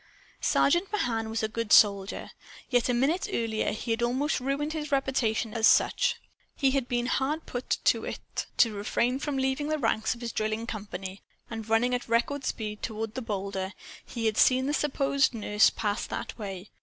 Sergeant 0.41 0.91
Mahan 0.91 1.29
was 1.29 1.43
a 1.43 1.47
good 1.47 1.71
soldier. 1.71 2.31
Yet 2.71 2.89
a 2.89 2.93
minute 2.95 3.29
earlier 3.31 3.71
he 3.71 3.91
had 3.91 4.01
almost 4.01 4.39
ruined 4.39 4.73
his 4.73 4.91
reputation 4.91 5.53
as 5.53 5.67
such. 5.67 6.15
He 6.55 6.71
had 6.71 6.87
been 6.87 7.05
hard 7.05 7.45
put 7.45 7.77
to 7.83 8.05
it 8.05 8.47
to 8.57 8.73
refrain 8.73 9.19
from 9.19 9.37
leaving 9.37 9.67
the 9.67 9.77
ranks 9.77 10.15
of 10.15 10.21
his 10.21 10.31
drilling 10.31 10.65
company, 10.65 11.21
a 11.21 11.21
furlong 11.21 11.21
from 11.21 11.49
the 11.49 11.55
rocks, 11.55 11.69
and 11.69 11.69
running 11.69 11.93
at 11.93 12.09
record 12.09 12.43
speed 12.45 12.81
toward 12.81 13.13
the 13.13 13.21
boulders. 13.21 13.73
For 14.07 14.11
he 14.11 14.25
had 14.25 14.37
seen 14.37 14.65
the 14.65 14.73
supposed 14.73 15.35
nurse 15.35 15.69
pass 15.69 16.07
that 16.07 16.35
way. 16.35 16.71